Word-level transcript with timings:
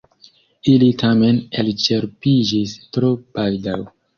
Ili 0.71 0.87
tamen 1.01 1.37
elĉerpiĝis 1.63 2.77
tro 2.97 3.13
baldaŭ. 3.39 3.79